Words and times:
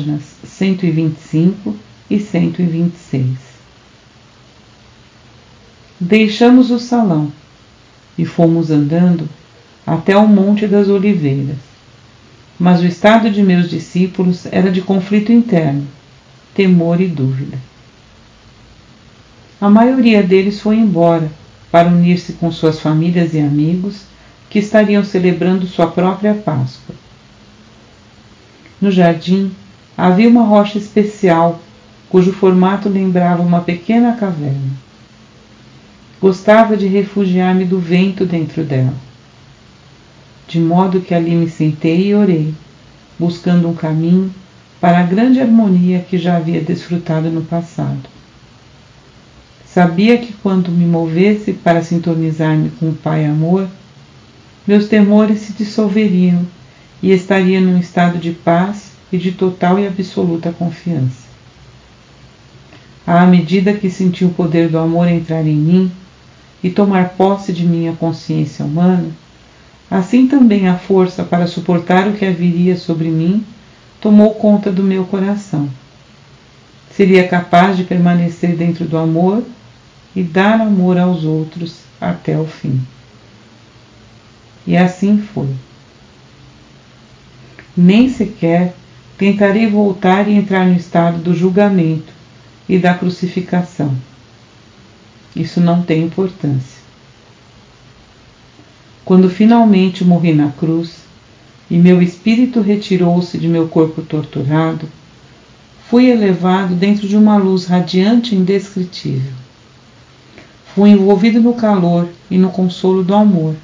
páginas 0.00 0.22
125 0.44 1.76
e 2.08 2.18
126. 2.18 3.36
Deixamos 5.98 6.70
o 6.70 6.78
salão 6.78 7.30
e 8.16 8.24
fomos 8.24 8.70
andando 8.70 9.28
até 9.86 10.16
o 10.16 10.26
Monte 10.26 10.66
das 10.66 10.88
Oliveiras. 10.88 11.56
Mas 12.58 12.80
o 12.80 12.86
estado 12.86 13.30
de 13.30 13.42
meus 13.42 13.68
discípulos 13.68 14.46
era 14.46 14.70
de 14.70 14.82
conflito 14.82 15.32
interno, 15.32 15.86
temor 16.54 17.00
e 17.00 17.06
dúvida. 17.06 17.58
A 19.60 19.68
maioria 19.68 20.22
deles 20.22 20.60
foi 20.60 20.76
embora 20.76 21.30
para 21.70 21.88
unir-se 21.88 22.34
com 22.34 22.50
suas 22.50 22.80
famílias 22.80 23.34
e 23.34 23.40
amigos 23.40 24.02
que 24.48 24.58
estariam 24.58 25.04
celebrando 25.04 25.66
sua 25.66 25.86
própria 25.86 26.34
Páscoa. 26.34 26.94
No 28.80 28.90
jardim 28.90 29.52
havia 30.00 30.30
uma 30.30 30.44
rocha 30.44 30.78
especial 30.78 31.60
cujo 32.08 32.32
formato 32.32 32.88
lembrava 32.88 33.42
uma 33.42 33.60
pequena 33.60 34.14
caverna. 34.14 34.72
Gostava 36.18 36.74
de 36.74 36.86
refugiar-me 36.86 37.66
do 37.66 37.78
vento 37.78 38.24
dentro 38.24 38.64
dela. 38.64 38.94
De 40.48 40.58
modo 40.58 41.02
que 41.02 41.14
ali 41.14 41.32
me 41.32 41.48
sentei 41.50 42.08
e 42.08 42.14
orei, 42.14 42.54
buscando 43.18 43.68
um 43.68 43.74
caminho 43.74 44.34
para 44.80 45.00
a 45.00 45.02
grande 45.02 45.38
harmonia 45.38 46.00
que 46.08 46.16
já 46.16 46.38
havia 46.38 46.62
desfrutado 46.62 47.30
no 47.30 47.42
passado. 47.42 48.08
Sabia 49.66 50.16
que 50.16 50.32
quando 50.32 50.70
me 50.72 50.86
movesse 50.86 51.52
para 51.52 51.82
sintonizar-me 51.82 52.70
com 52.70 52.88
o 52.88 52.94
Pai 52.94 53.26
Amor, 53.26 53.68
meus 54.66 54.88
temores 54.88 55.40
se 55.40 55.52
dissolveriam 55.52 56.44
e 57.02 57.12
estaria 57.12 57.60
num 57.60 57.78
estado 57.78 58.18
de 58.18 58.30
paz 58.30 58.89
e 59.12 59.18
de 59.18 59.32
total 59.32 59.78
e 59.78 59.86
absoluta 59.86 60.52
confiança. 60.52 61.28
À 63.06 63.26
medida 63.26 63.74
que 63.74 63.90
senti 63.90 64.24
o 64.24 64.30
poder 64.30 64.68
do 64.68 64.78
amor 64.78 65.08
entrar 65.08 65.46
em 65.46 65.56
mim 65.56 65.92
e 66.62 66.70
tomar 66.70 67.10
posse 67.10 67.52
de 67.52 67.64
minha 67.64 67.92
consciência 67.94 68.64
humana, 68.64 69.10
assim 69.90 70.28
também 70.28 70.68
a 70.68 70.76
força 70.76 71.24
para 71.24 71.46
suportar 71.46 72.06
o 72.06 72.12
que 72.12 72.24
haveria 72.24 72.76
sobre 72.76 73.08
mim 73.08 73.44
tomou 74.00 74.34
conta 74.34 74.70
do 74.70 74.82
meu 74.82 75.04
coração. 75.04 75.68
Seria 76.90 77.26
capaz 77.26 77.76
de 77.76 77.84
permanecer 77.84 78.56
dentro 78.56 78.84
do 78.84 78.96
amor 78.96 79.42
e 80.14 80.22
dar 80.22 80.60
amor 80.60 80.98
aos 80.98 81.24
outros 81.24 81.80
até 82.00 82.38
o 82.38 82.46
fim. 82.46 82.80
E 84.66 84.76
assim 84.76 85.18
foi. 85.18 85.48
Nem 87.76 88.08
sequer 88.08 88.74
tentarei 89.20 89.66
voltar 89.66 90.26
e 90.26 90.32
entrar 90.32 90.66
no 90.66 90.74
estado 90.74 91.18
do 91.18 91.34
julgamento 91.34 92.10
e 92.66 92.78
da 92.78 92.94
crucificação. 92.94 93.94
Isso 95.36 95.60
não 95.60 95.82
tem 95.82 96.04
importância. 96.04 96.80
Quando 99.04 99.28
finalmente 99.28 100.02
morri 100.06 100.32
na 100.32 100.48
cruz 100.52 101.00
e 101.70 101.76
meu 101.76 102.00
espírito 102.00 102.62
retirou-se 102.62 103.36
de 103.36 103.46
meu 103.46 103.68
corpo 103.68 104.00
torturado, 104.00 104.88
fui 105.90 106.08
elevado 106.08 106.74
dentro 106.74 107.06
de 107.06 107.14
uma 107.14 107.36
luz 107.36 107.66
radiante 107.66 108.34
e 108.34 108.38
indescritível. 108.38 109.34
Fui 110.74 110.88
envolvido 110.88 111.42
no 111.42 111.52
calor 111.52 112.08
e 112.30 112.38
no 112.38 112.48
consolo 112.48 113.04
do 113.04 113.14
amor 113.14 113.54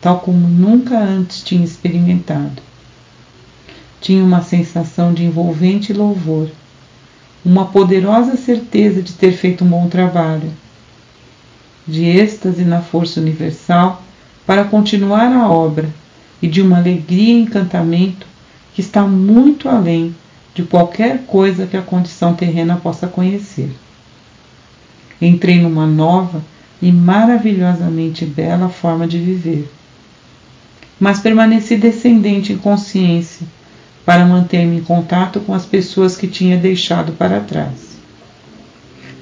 tal 0.00 0.20
como 0.20 0.48
nunca 0.48 0.98
antes 0.98 1.42
tinha 1.42 1.62
experimentado. 1.62 2.69
Tinha 4.00 4.24
uma 4.24 4.42
sensação 4.42 5.12
de 5.12 5.24
envolvente 5.24 5.92
louvor, 5.92 6.48
uma 7.44 7.66
poderosa 7.66 8.36
certeza 8.36 9.02
de 9.02 9.12
ter 9.12 9.32
feito 9.32 9.64
um 9.64 9.68
bom 9.68 9.88
trabalho, 9.88 10.50
de 11.86 12.04
êxtase 12.04 12.64
na 12.64 12.80
força 12.80 13.20
universal 13.20 14.02
para 14.46 14.64
continuar 14.64 15.32
a 15.32 15.50
obra 15.50 15.88
e 16.40 16.48
de 16.48 16.62
uma 16.62 16.78
alegria 16.78 17.34
e 17.34 17.42
encantamento 17.42 18.26
que 18.74 18.80
está 18.80 19.02
muito 19.02 19.68
além 19.68 20.14
de 20.54 20.62
qualquer 20.62 21.24
coisa 21.26 21.66
que 21.66 21.76
a 21.76 21.82
condição 21.82 22.34
terrena 22.34 22.76
possa 22.76 23.06
conhecer. 23.06 23.70
Entrei 25.20 25.60
numa 25.60 25.86
nova 25.86 26.42
e 26.80 26.90
maravilhosamente 26.90 28.24
bela 28.24 28.68
forma 28.68 29.06
de 29.06 29.18
viver 29.18 29.70
mas 31.00 31.18
permaneci 31.18 31.76
descendente 31.76 32.52
em 32.52 32.58
consciência 32.58 33.46
para 34.10 34.26
manter-me 34.26 34.78
em 34.78 34.82
contato 34.82 35.38
com 35.38 35.54
as 35.54 35.64
pessoas 35.64 36.16
que 36.16 36.26
tinha 36.26 36.56
deixado 36.56 37.12
para 37.12 37.38
trás. 37.38 37.96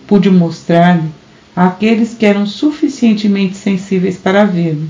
Pude 0.07 0.31
mostrar-me 0.31 1.11
àqueles 1.55 2.15
que 2.15 2.25
eram 2.25 2.47
suficientemente 2.47 3.55
sensíveis 3.55 4.17
para 4.17 4.47
ver-me. 4.47 4.89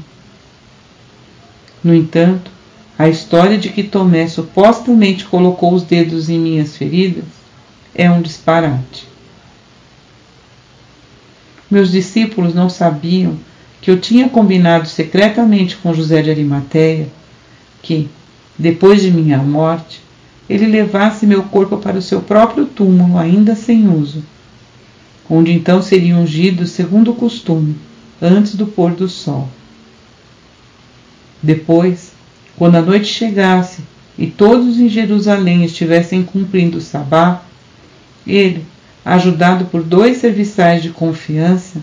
No 1.82 1.92
entanto, 1.92 2.48
a 2.96 3.08
história 3.08 3.58
de 3.58 3.70
que 3.70 3.82
Tomé 3.82 4.28
supostamente 4.28 5.24
colocou 5.24 5.74
os 5.74 5.82
dedos 5.82 6.30
em 6.30 6.38
minhas 6.38 6.76
feridas 6.76 7.24
é 7.92 8.08
um 8.08 8.22
disparate. 8.22 9.04
Meus 11.68 11.90
discípulos 11.90 12.54
não 12.54 12.70
sabiam 12.70 13.36
que 13.80 13.90
eu 13.90 14.00
tinha 14.00 14.28
combinado 14.28 14.86
secretamente 14.86 15.76
com 15.76 15.92
José 15.92 16.22
de 16.22 16.30
Arimateia 16.30 17.08
que, 17.82 18.08
depois 18.58 19.00
de 19.00 19.10
minha 19.10 19.38
morte, 19.38 20.00
ele 20.48 20.66
levasse 20.66 21.26
meu 21.26 21.44
corpo 21.44 21.76
para 21.76 21.98
o 21.98 22.02
seu 22.02 22.20
próprio 22.20 22.66
túmulo, 22.66 23.16
ainda 23.16 23.54
sem 23.54 23.88
uso, 23.88 24.24
onde 25.30 25.52
então 25.52 25.80
seria 25.80 26.16
ungido 26.16 26.66
segundo 26.66 27.12
o 27.12 27.14
costume, 27.14 27.76
antes 28.20 28.54
do 28.56 28.66
pôr 28.66 28.92
do 28.92 29.08
sol. 29.08 29.48
Depois, 31.42 32.12
quando 32.56 32.76
a 32.76 32.82
noite 32.82 33.06
chegasse 33.06 33.82
e 34.18 34.26
todos 34.26 34.80
em 34.80 34.88
Jerusalém 34.88 35.64
estivessem 35.64 36.24
cumprindo 36.24 36.78
o 36.78 36.80
sabá, 36.80 37.42
ele, 38.26 38.64
ajudado 39.04 39.66
por 39.66 39.82
dois 39.82 40.16
serviçais 40.16 40.82
de 40.82 40.90
confiança, 40.90 41.80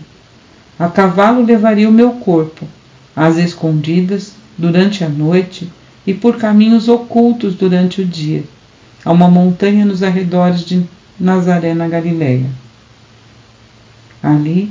a 0.78 0.88
cavalo 0.88 1.42
levaria 1.42 1.88
o 1.88 1.92
meu 1.92 2.10
corpo, 2.12 2.68
às 3.14 3.38
escondidas, 3.38 4.34
durante 4.58 5.02
a 5.02 5.08
noite 5.08 5.70
e 6.06 6.14
por 6.14 6.36
caminhos 6.36 6.88
ocultos 6.88 7.54
durante 7.54 8.00
o 8.00 8.06
dia, 8.06 8.44
a 9.04 9.12
uma 9.12 9.28
montanha 9.28 9.84
nos 9.84 10.02
arredores 10.02 10.64
de 10.64 10.84
Nazaré, 11.18 11.74
na 11.74 11.88
Galiléia. 11.88 12.46
Ali, 14.22 14.70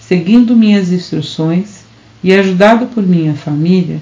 seguindo 0.00 0.56
minhas 0.56 0.92
instruções 0.92 1.84
e 2.22 2.32
ajudado 2.32 2.86
por 2.86 3.02
minha 3.02 3.34
família, 3.34 4.00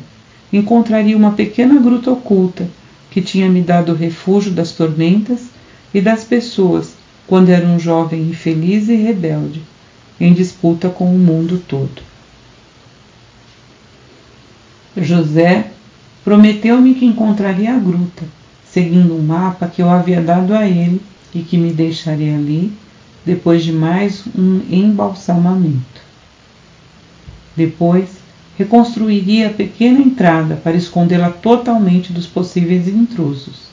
encontraria 0.52 1.16
uma 1.16 1.32
pequena 1.32 1.80
gruta 1.80 2.10
oculta 2.10 2.68
que 3.10 3.20
tinha 3.20 3.48
me 3.48 3.60
dado 3.62 3.94
refúgio 3.94 4.50
das 4.50 4.72
tormentas 4.72 5.46
e 5.92 6.00
das 6.00 6.24
pessoas 6.24 6.94
quando 7.26 7.50
era 7.50 7.66
um 7.66 7.78
jovem 7.78 8.22
infeliz 8.22 8.88
e 8.88 8.96
rebelde 8.96 9.62
em 10.20 10.32
disputa 10.32 10.88
com 10.88 11.14
o 11.14 11.18
mundo 11.18 11.62
todo. 11.66 12.02
José 14.96 15.70
prometeu-me 16.24 16.94
que 16.94 17.04
encontraria 17.04 17.74
a 17.74 17.78
gruta, 17.78 18.24
seguindo 18.64 19.14
um 19.14 19.22
mapa 19.22 19.66
que 19.66 19.82
eu 19.82 19.90
havia 19.90 20.20
dado 20.20 20.54
a 20.54 20.66
ele 20.66 21.00
e 21.34 21.40
que 21.40 21.56
me 21.56 21.72
deixaria 21.72 22.36
ali 22.36 22.72
depois 23.24 23.62
de 23.62 23.72
mais 23.72 24.24
um 24.36 24.60
embalsamamento. 24.70 26.02
Depois, 27.56 28.08
reconstruiria 28.56 29.48
a 29.48 29.52
pequena 29.52 30.00
entrada 30.00 30.56
para 30.56 30.76
escondê-la 30.76 31.30
totalmente 31.30 32.12
dos 32.12 32.26
possíveis 32.26 32.88
intrusos. 32.88 33.72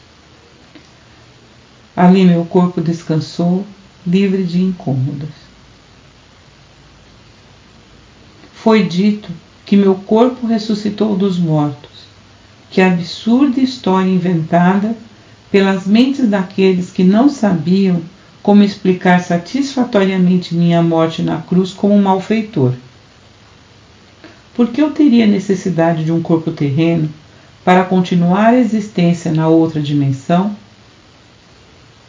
Ali 1.95 2.23
meu 2.23 2.45
corpo 2.45 2.81
descansou, 2.81 3.65
livre 4.05 4.43
de 4.43 4.61
incômodos. 4.61 5.29
Foi 8.53 8.83
dito 8.83 9.29
que 9.65 9.75
meu 9.77 9.95
corpo 9.95 10.47
ressuscitou 10.47 11.15
dos 11.15 11.37
mortos. 11.37 12.08
Que 12.69 12.81
absurda 12.81 13.59
história 13.59 14.09
inventada 14.09 14.95
pelas 15.51 15.87
mentes 15.87 16.27
daqueles 16.27 16.91
que 16.91 17.03
não 17.03 17.29
sabiam 17.29 18.01
como 18.43 18.63
explicar 18.63 19.21
satisfatoriamente 19.21 20.55
minha 20.55 20.81
morte 20.81 21.21
na 21.21 21.41
cruz 21.41 21.71
como 21.73 21.95
um 21.95 22.01
malfeitor. 22.01 22.73
Por 24.55 24.67
que 24.67 24.81
eu 24.81 24.91
teria 24.91 25.25
necessidade 25.25 26.03
de 26.03 26.11
um 26.11 26.21
corpo 26.21 26.51
terreno 26.51 27.09
para 27.65 27.83
continuar 27.85 28.47
a 28.47 28.59
existência 28.59 29.31
na 29.31 29.47
outra 29.47 29.81
dimensão? 29.81 30.55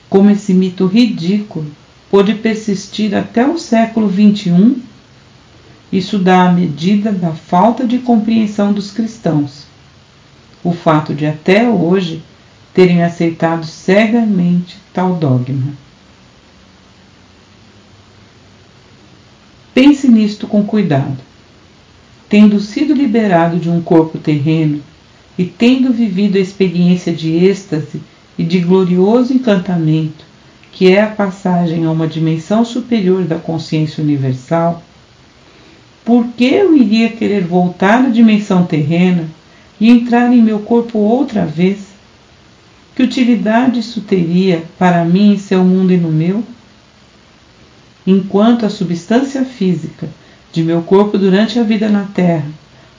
Como 0.09 0.31
esse 0.31 0.53
mito 0.53 0.87
ridículo 0.87 1.71
pôde 2.11 2.35
persistir 2.35 3.15
até 3.15 3.47
o 3.47 3.59
século 3.59 4.11
XXI 4.11 4.91
isso 5.93 6.19
dá 6.21 6.45
a 6.49 6.53
medida 6.53 7.11
da 7.11 7.33
falta 7.33 7.85
de 7.85 7.99
compreensão 7.99 8.73
dos 8.73 8.93
cristãos. 8.93 9.60
O 10.62 10.73
fato 10.73 11.15
de 11.15 11.27
até 11.27 11.69
hoje 11.69 12.23
terem 12.75 13.03
aceitado 13.03 13.65
cegamente 13.65 14.79
tal 14.93 15.15
dogma. 15.15 15.73
Pense 19.75 20.09
nisto 20.09 20.47
com 20.47 20.65
cuidado. 20.65 21.19
Tendo 22.29 22.61
sido 22.61 22.95
liberado 22.95 23.59
de 23.59 23.69
um 23.71 23.81
corpo 23.81 24.19
terreno 24.19 24.83
e 25.39 25.45
tendo 25.45 25.93
vivido 25.93 26.37
a 26.37 26.41
experiência 26.41 27.12
de 27.12 27.33
êxtase 27.33 28.03
e 28.37 28.45
de 28.45 28.61
glorioso 28.61 29.33
encantamento, 29.33 30.25
que 30.71 30.91
é 30.93 31.03
a 31.03 31.09
passagem 31.09 31.85
a 31.85 31.91
uma 31.91 32.07
dimensão 32.07 32.65
superior 32.65 33.25
da 33.25 33.37
consciência 33.37 34.03
universal, 34.03 34.83
por 36.05 36.27
que 36.29 36.45
eu 36.45 36.77
iria 36.77 37.11
querer 37.11 37.45
voltar 37.45 38.05
à 38.05 38.09
dimensão 38.09 38.65
terrena 38.65 39.29
e 39.81 39.88
entrar 39.88 40.32
em 40.32 40.43
meu 40.43 40.59
corpo 40.61 40.99
outra 40.99 41.47
vez? 41.47 41.79
Que 42.94 43.03
utilidade 43.03 43.81
isso 43.81 44.03
teria 44.03 44.62
para 44.79 45.05
mim 45.05 45.32
em 45.32 45.38
seu 45.38 45.65
mundo 45.65 45.93
e 45.93 45.97
no 45.97 46.11
meu? 46.11 46.44
Enquanto 48.06 48.67
a 48.67 48.71
substância 48.71 49.44
física 49.44 50.09
de 50.53 50.62
meu 50.62 50.82
corpo 50.82 51.17
durante 51.17 51.59
a 51.59 51.62
vida 51.62 51.88
na 51.88 52.05
Terra 52.05 52.47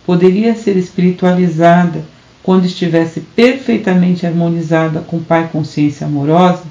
poderia 0.06 0.56
ser 0.56 0.78
espiritualizada 0.78 2.04
quando 2.42 2.66
estivesse 2.66 3.20
perfeitamente 3.20 4.26
harmonizada 4.26 5.02
com 5.02 5.22
Pai 5.22 5.50
Consciência 5.52 6.08
Amorosa, 6.08 6.64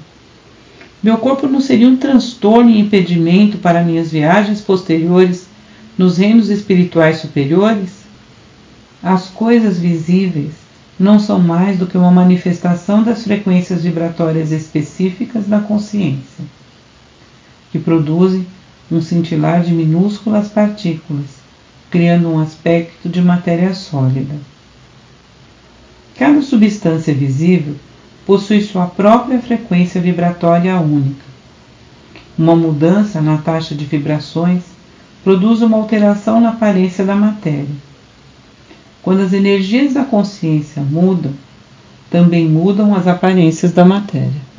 meu 1.01 1.17
corpo 1.17 1.47
não 1.47 1.61
seria 1.61 1.87
um 1.87 1.97
transtorno 1.97 2.69
e 2.69 2.79
impedimento 2.79 3.57
para 3.57 3.83
minhas 3.83 4.11
viagens 4.11 4.61
posteriores 4.61 5.47
nos 5.97 6.17
reinos 6.17 6.49
espirituais 6.49 7.17
superiores? 7.17 8.00
As 9.03 9.27
coisas 9.29 9.79
visíveis 9.79 10.53
não 10.99 11.19
são 11.19 11.39
mais 11.39 11.79
do 11.79 11.87
que 11.87 11.97
uma 11.97 12.11
manifestação 12.11 13.01
das 13.03 13.23
frequências 13.23 13.83
vibratórias 13.83 14.51
específicas 14.51 15.47
da 15.47 15.59
consciência, 15.59 16.45
que 17.71 17.79
produzem 17.79 18.45
um 18.91 19.01
cintilar 19.01 19.63
de 19.63 19.73
minúsculas 19.73 20.49
partículas, 20.49 21.25
criando 21.89 22.29
um 22.29 22.39
aspecto 22.39 23.09
de 23.09 23.21
matéria 23.21 23.73
sólida. 23.73 24.35
Cada 26.15 26.41
substância 26.43 27.13
visível 27.13 27.75
possui 28.25 28.61
sua 28.61 28.85
própria 28.85 29.41
frequência 29.41 29.99
vibratória 29.99 30.79
única. 30.79 31.25
Uma 32.37 32.55
mudança 32.55 33.19
na 33.19 33.39
taxa 33.39 33.73
de 33.73 33.85
vibrações 33.85 34.61
produz 35.23 35.61
uma 35.63 35.77
alteração 35.77 36.39
na 36.39 36.49
aparência 36.49 37.03
da 37.03 37.15
matéria. 37.15 37.90
Quando 39.03 39.21
as 39.21 39.33
energias 39.33 39.93
da 39.93 40.03
consciência 40.03 40.81
mudam, 40.81 41.33
também 42.09 42.47
mudam 42.47 42.95
as 42.95 43.07
aparências 43.07 43.71
da 43.71 43.83
matéria. 43.83 44.50